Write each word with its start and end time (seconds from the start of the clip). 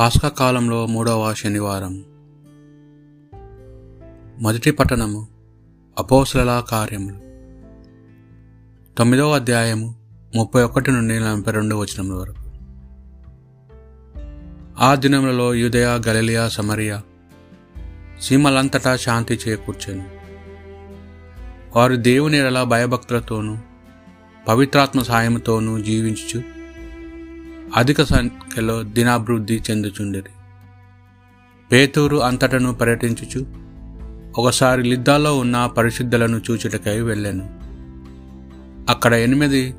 పాస్కా 0.00 0.28
కాలంలో 0.28 0.86
మూడవ 0.86 1.34
శనివారం. 1.34 2.04
మొదటి 4.42 4.70
పట్టణము 4.70 5.28
అపోసల 5.98 6.62
కార్యములు. 6.68 7.16
తొమ్మిదవ 8.98 9.34
అధ్యాయము 9.34 9.94
ముప్పై 10.36 10.62
ఒకటి 10.62 10.90
నుండి 10.90 11.20
నలభై 11.20 11.52
రెండు 11.52 11.74
వచనముల 11.74 12.14
వరకు. 12.14 12.50
ఆ 14.78 14.94
దినములలో 14.94 15.54
యుదయ 15.54 16.00
గలలియా 16.08 16.48
సమరియా 16.48 17.02
సీమలంతటా 18.20 18.96
శాంతి 18.96 19.40
చేకూర్చాను. 19.48 20.08
వారు 21.76 21.96
దేవుని 21.96 22.38
ఎలా 22.38 22.64
భయభక్తులతోనూ 22.64 23.56
పవిత్రాత్మ 24.48 25.02
సాయముతోనూ 25.02 25.78
జీవించుచు 25.78 26.59
అధిక 27.76 28.02
సంఖ్యలో 28.02 28.82
దినాభివృద్ధి 28.82 29.62
చెందుచుండిరి. 29.70 30.30
పేతూరు 31.72 32.16
అంతటను 32.16 32.74
పర్యటించుచు 32.74 33.46
ఒకసారి 34.38 34.82
లిద్దాలో 34.82 35.38
ఉన్న 35.38 35.66
పరిశుద్ధులను 35.66 36.40
చూచుటకై 36.50 37.00
వెళ్ళాను. 37.00 37.60
అక్కడ 38.90 39.14
ఎనిమిది 39.14 39.74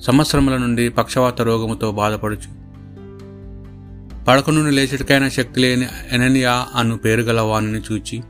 సంవత్సరముల 0.00 0.56
నుండి 0.56 0.88
పక్షవాత 0.88 1.42
రోగముతో 1.42 1.92
బాధపడుచు. 1.92 2.58
పడక 4.24 4.50
నుండి 4.50 4.70
లేచుటికైన 4.70 5.28
శక్తి 5.28 5.60
లేని 5.60 5.86
ఎననియా 6.12 6.66
అను 6.74 6.96
పేరు 6.96 7.20
గల 7.20 7.40
వాణిని 7.40 7.80
చూచి 7.92 8.22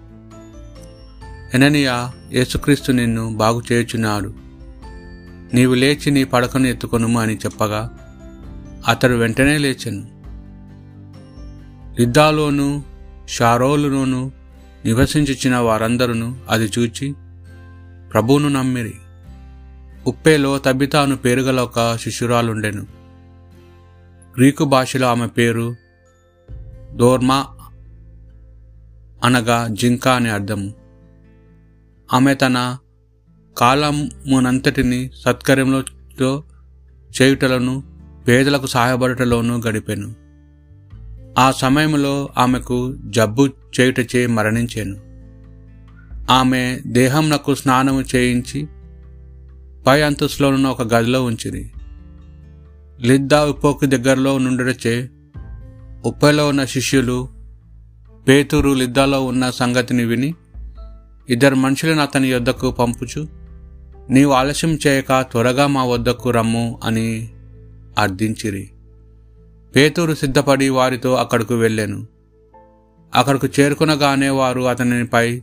ఎననియా 1.55 2.13
యేసుక్రీస్తు 2.33 2.93
నిన్ను 2.93 3.37
బాగు 3.37 3.63
చేయుచున్నాడు 3.73 4.35
నీవు 5.55 5.75
లేచి 5.75 6.11
నీ 6.11 6.25
పడకను 6.25 6.67
ఎత్తుకొనుము 6.67 7.21
అని 7.21 7.35
చెప్పగా 7.37 7.98
అతడు 8.87 9.15
వెంటనే 9.15 9.59
లేచాను. 9.59 10.19
లిద్దాలోను 12.01 12.83
షారోలులోను 13.29 14.33
నివసించుచిన 14.85 15.57
వారందరూ 15.57 16.37
అది 16.51 16.71
చూచి 16.79 17.15
ప్రభువును 18.13 18.49
నమ్మిరి. 18.49 18.95
ఉప్పేలో 20.07 20.59
తబితాను 20.59 21.17
పేరుగల 21.17 21.61
ఒక 21.61 21.97
శిష్యురాలుండెను. 21.97 22.87
గ్రీకు 24.37 24.65
భాషలో 24.65 25.09
ఆమె 25.09 25.27
పేరు 25.27 25.77
దోర్మా 26.93 27.47
అనగా 29.25 29.69
జింక 29.71 30.09
అని 30.09 30.31
అర్థము. 30.31 30.75
ఆమె 32.13 32.35
తన 32.35 32.79
కాలమునంతటిని 33.59 35.11
సత్కర్యంలో 35.25 35.85
చేయుటలను 37.23 37.98
పేదలకు 38.29 38.67
సహాయపడటలోనూ 38.67 39.61
గడిపాను. 39.69 40.15
ఆ 41.39 41.51
సమయంలో 41.51 42.29
ఆమెకు 42.39 42.97
జబ్బు 43.05 43.49
చేయుటచే 43.81 44.27
మరణించాను. 44.27 44.97
ఆమె 46.33 46.81
దేహం 46.87 47.31
నాకు 47.31 47.55
స్నానము 47.55 48.05
చేయించి 48.17 48.67
పై 49.87 50.03
అంతస్తులోనున్న 50.03 50.67
ఒక 50.67 50.95
గదిలో 50.95 51.25
ఉంచిరి. 51.25 51.71
లిద్దా 53.01 53.45
ఉప్పోకి 53.45 53.87
దగ్గరలో 53.87 54.39
నుండచే 54.39 55.09
ఉప్పలో 56.05 56.49
ఉన్న 56.49 56.65
శిష్యులు 56.65 57.29
పేతురు 58.29 58.71
లిద్దాలో 58.71 59.25
ఉన్న 59.25 59.51
సంగతిని 59.51 60.05
విని 60.05 60.35
ఇద్దరు 61.29 61.55
మనుషులను 61.55 62.03
అతని 62.03 62.29
యొద్దకు 62.29 62.71
పంపుచు 62.71 63.29
నీవు 64.11 64.33
ఆలస్యం 64.33 64.79
చేయక 64.87 65.23
త్వరగా 65.23 65.67
మా 65.67 65.85
వద్దకు 65.85 66.31
రమ్ము 66.31 66.81
అని 66.85 67.31
అర్థించిరి. 67.99 68.71
పేతూరు 69.77 70.15
సిద్ధపడి 70.15 70.69
వారితో 70.69 71.15
అక్కడకు 71.15 71.55
వెళ్ళాను. 71.55 72.07
అక్కడకు 73.15 73.49
చేరుకునగానే 73.61 74.29
వారు 74.29 74.61
అతనిపై 74.61 75.43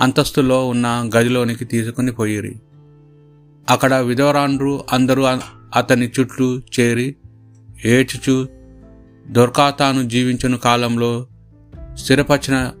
అంతస్తులో 0.00 0.68
ఉన్న 0.68 1.10
గదిలోనికి 1.16 1.64
తీసుకుని 1.64 2.12
పోయిరి. 2.12 2.60
అక్కడ 3.70 3.94
విధవరాండ్రు 3.94 4.84
అందరూ 4.92 5.24
అతని 5.76 6.10
చుట్టూ 6.20 6.58
చేరి 6.58 7.16
ఏడ్చుచు 7.84 8.48
దొర్కాతాను 9.28 10.08
జీవించిన 10.08 10.56
కాలంలో 10.56 11.26
స్థిరపరిచిన 11.94 12.72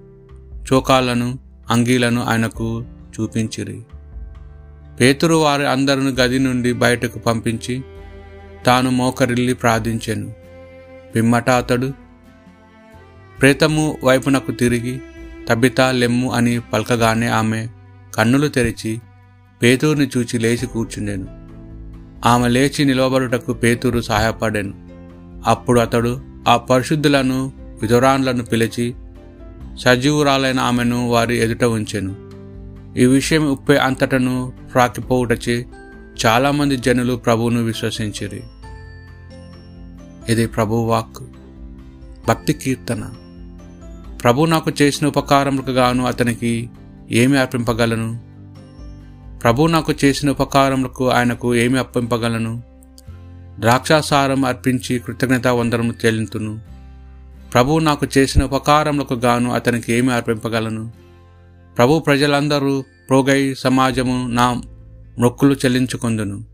చోకాలను 0.72 1.38
అంగీలను 1.70 2.22
ఆయనకు 2.22 2.84
చూపించిరి. 3.20 3.82
పేతురు 5.00 5.34
వారి 5.34 5.68
అందరిని 5.68 6.10
గది 6.10 6.38
నుండి 6.38 6.72
బయటకు 6.72 7.18
పంపించి 7.18 7.84
తాను 8.66 8.90
మోకరిల్లి 8.90 9.54
ప్రార్థించాను. 9.54 10.32
పిమ్మట 11.14 11.50
అతడు 11.50 11.92
ప్రేతము 13.40 13.98
వైపునకు 14.04 14.52
తిరిగి 14.52 15.00
తబిత 15.48 15.80
లెమ్ము 15.80 16.32
అని 16.32 16.60
పలకగానే 16.60 17.26
ఆమె 17.26 17.66
కన్నులు 18.14 18.48
తెరిచి 18.48 19.00
పేతూరుని 19.62 20.10
చూచి 20.16 20.38
లేచి 20.38 20.66
కూర్చుండెను. 20.66 21.26
ఆమె 22.28 22.48
లేచి 22.48 22.84
నిలవబడుటకు 22.84 23.52
పేతూరు 23.52 24.00
సహాయపడాను. 24.00 24.88
అప్పుడు 25.46 25.80
అతడు 25.80 26.22
ఆ 26.48 26.56
పరిశుద్ధులను 26.56 27.52
విధురాన్లను 27.82 28.44
పిలిచి 28.44 28.94
సజీవురాలైన 29.80 30.60
ఆమెను 30.60 31.08
వారి 31.08 31.38
ఎదుట 31.38 31.64
ఉంచెను. 31.64 32.28
ఈ 32.98 33.04
విషయం 33.04 33.50
ఉప్పే 33.50 33.76
అంతటను 33.76 34.52
ప్రాకిపోవుటచే 34.72 35.66
చాలామంది 36.26 36.76
జనులు 36.76 37.16
ప్రభువును 37.16 37.62
విశ్వసించిరి. 37.62 38.42
ఇది 40.28 40.46
ప్రభు 40.46 40.74
వాక్ 40.74 41.22
భక్తి 42.28 42.52
కీర్తన. 42.52 43.10
ప్రభు 44.22 44.44
నాకు 44.44 44.72
చేసిన 44.82 45.08
ఉపకారములకు 45.08 45.70
గాను 45.70 46.06
అతనికి 46.06 46.70
ఏమి 47.10 47.38
అర్పింపగలను? 47.38 48.20
ప్రభు 49.42 49.66
నాకు 49.66 49.94
చేసిన 50.04 50.30
ఉపకారములకు 50.30 51.10
ఆయనకు 51.10 51.54
ఏమి 51.54 51.78
అర్పింపగలను? 51.78 52.62
ద్రాక్షాసారం 53.58 54.44
అర్పించి 54.44 54.98
కృతజ్ఞత 54.98 55.46
వందరము 55.46 55.94
చెల్లింతును. 56.04 56.60
ప్రభు 57.54 57.78
నాకు 57.78 58.06
చేసిన 58.18 58.44
ఉపకారములకు 58.44 59.14
గాను 59.14 59.52
అతనికి 59.52 59.92
ఏమి 59.92 60.12
అర్పింపగలను? 60.12 60.92
ప్రభు 61.78 61.98
ప్రజలందరూ 61.98 62.84
ప్రోగై 63.08 63.54
సమాజము 63.54 64.28
నా 64.28 64.62
మొక్కులు 65.18 65.54
చెల్లించుకొందును. 65.54 66.44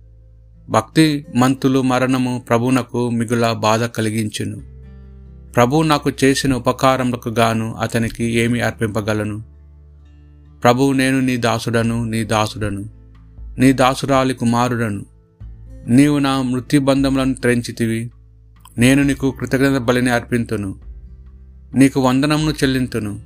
భక్తి 0.68 1.26
మంతులు 1.36 1.82
మరణము 1.82 2.44
ప్రభునకు 2.48 3.10
మిగుల 3.10 3.52
బాధ 3.52 3.84
కలిగించును. 3.84 4.62
ప్రభు 5.52 5.82
నాకు 5.82 6.12
చేసిన 6.24 6.54
ఉపకారములకు 6.54 7.28
గాను 7.28 7.74
అతనికి 7.74 8.24
ఏమి 8.24 8.60
అర్పింపగలను? 8.60 9.42
ప్రభు 10.62 10.92
నేను 10.92 11.20
నీ 11.20 11.36
దాసుడను 11.36 12.04
నీ 12.04 12.24
దాసుడను. 12.24 12.88
నీ 13.58 13.72
దాసురాలి 13.72 14.34
కుమారుడను. 14.34 15.06
నీవు 15.86 16.18
నా 16.18 16.42
మృత్యుబంధములను 16.42 17.34
త్రెంచితివి. 17.34 18.10
నేను 18.78 19.02
నీకు 19.02 19.30
కృతజ్ఞత 19.30 19.80
బలిని 19.80 20.10
అర్పింతును. 20.10 20.74
నీకు 21.74 22.00
వందనమును 22.00 22.50
చెల్లింతును. 22.50 23.20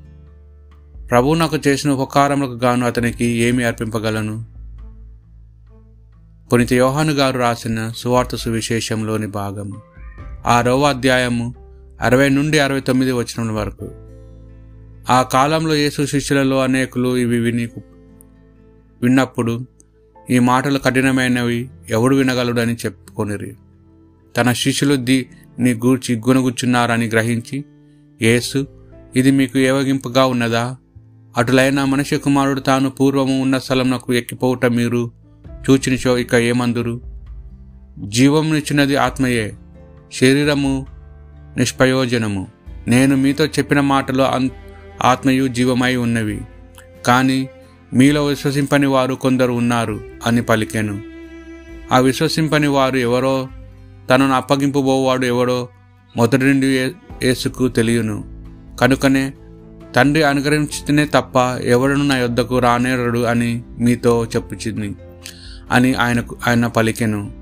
ప్రభు 1.10 1.34
నాకు 1.34 1.58
చేసిన 1.68 1.90
ఉపకారములకు 1.90 2.52
గాను 2.52 2.86
అతనికి 2.86 3.24
ఏమి 3.24 3.64
అర్పింపగలను? 3.64 4.57
పునిత 6.52 6.72
యోహాను 6.72 7.12
గారు 7.12 7.38
రాసిన 7.38 7.92
సువార్త 7.96 8.36
సువిశేషంలోని 8.36 9.26
భాగం 9.26 9.72
ఆరవ 10.46 10.82
అధ్యాయము 10.82 11.54
అరవై 12.00 12.28
నుండి 12.28 12.58
అరవై 12.58 12.80
తొమ్మిది 12.80 13.12
వచనం 13.12 13.54
వరకు. 13.54 13.90
ఆ 15.12 15.22
కాలంలో 15.22 15.74
యేసు 15.74 16.06
శిష్యులలో 16.06 16.60
అనేకులు 16.60 17.16
ఇవి 17.16 17.38
విని 17.38 17.68
విన్నప్పుడు 19.02 19.66
ఈ 20.30 20.38
మాటలు 20.38 20.78
కఠినమైనవి 20.78 21.68
ఎవడు 21.90 22.16
వినగలడని 22.16 22.74
చెప్పుకొనిరి. 22.74 23.56
తన 24.36 24.52
శిష్యులు 24.52 24.94
ది 24.94 25.30
గూర్చి 25.60 26.16
గుణగుచ్చున్నారని 26.16 27.06
గ్రహించి 27.06 27.64
యేసు 28.22 28.66
ఇది 29.16 29.30
మీకు 29.30 29.58
ఏవగింపుగా 29.58 30.24
ఉన్నదా? 30.24 30.76
అటులైన 31.36 31.84
మనిషి 31.84 32.16
కుమారుడు 32.16 32.60
తాను 32.60 32.90
పూర్వము 32.90 33.42
ఉన్న 33.42 33.58
స్థలంలో 33.58 34.14
ఎక్కిపోవుట 34.14 34.66
మీరు 34.66 35.17
చూచినచో 35.70 36.18
ఇక 36.18 36.34
ఏమందురు? 36.34 37.00
జీవమునిచ్చినది 38.04 38.96
ఆత్మయే 38.96 39.52
శరీరము 40.12 40.86
నిష్ప్రయోజనము. 41.56 42.46
నేను 42.88 43.16
మీతో 43.16 43.46
చెప్పిన 43.46 43.80
మాటలు 43.80 44.26
ఆత్మయు 45.04 45.48
జీవమై 45.48 45.96
ఉన్నవి. 45.96 46.40
కానీ 47.06 47.48
మీలో 47.94 48.26
విశ్వసింపని 48.26 48.86
వారు 48.86 49.14
కొందరు 49.14 49.52
ఉన్నారు 49.52 50.00
అని 50.26 50.42
పలికాను. 50.42 51.02
ఆ 51.92 51.98
విశ్వసింపని 51.98 52.66
వారు 52.66 52.96
ఎవరో 52.96 53.48
తనను 54.10 54.32
అప్పగింపబోవాడు 54.32 55.26
ఎవడో 55.26 55.68
మొదటి 56.16 56.44
నుండి 56.44 56.66
యేసుకు 56.66 57.68
తెలియను. 57.68 58.24
కనుకనే 58.80 59.32
తండ్రి 59.96 60.24
అనుగ్రహించితేనే 60.24 61.04
తప్ప 61.04 61.36
ఎవడను 61.64 62.04
నా 62.04 62.16
యొద్దకు 62.16 62.58
రానేరడు 62.58 63.18
అని 63.18 63.62
మీతో 63.78 64.26
చెప్పుచింది 64.36 64.96
అని 65.70 65.94
ఆయనకు 65.94 66.36
ఆయన 66.48 66.66
పలికెను. 66.66 67.32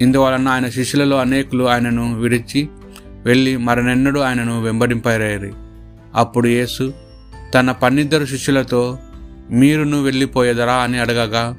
ఇందువలన 0.00 0.48
ఆయన 0.48 0.68
శిష్యులలో 0.68 1.16
అనేకులు 1.16 1.68
ఆయనను 1.68 2.20
విడిచి 2.20 2.68
వెళ్ళి 3.24 3.56
మరనెన్నడూ 3.56 4.20
ఆయనను 4.20 4.62
వెంబడింపరేరి. 4.62 5.52
అప్పుడు 6.14 6.48
యేసు 6.48 6.92
తన 7.54 7.72
పన్నిద్దరు 7.72 8.26
శిష్యులతో 8.26 8.98
మీరును 9.50 10.02
వెళ్ళిపోయేదరా? 10.02 10.74
అని 10.74 10.98
అడగగా 10.98 11.56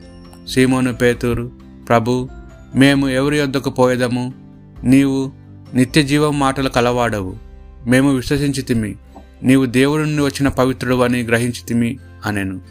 సీమోను 0.47 0.93
పేతూరు 0.93 1.51
ప్రభు 1.89 2.29
మేము 2.75 3.09
ఎవరి 3.09 3.37
యొద్దకు 3.37 3.69
పోయేదము? 3.69 4.33
నీవు 4.83 5.31
నిత్య 5.73 6.03
జీవం 6.03 6.39
మాటలు 6.39 6.69
కలవాడవు. 6.69 7.35
మేము 7.87 8.13
విశ్వసించితిమి. 8.13 8.95
నీవు 9.43 9.65
దేవుడి 9.65 10.03
నుండి 10.03 10.21
వచ్చిన 10.21 10.47
పవిత్రుడు 10.47 10.95
అని 10.95 11.23
గ్రహించితిమి 11.23 11.97
అనెను. 12.25 12.61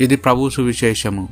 ఇది 0.00 0.16
ప్రభు 0.16 0.48
సువిశేషము. 0.48 1.28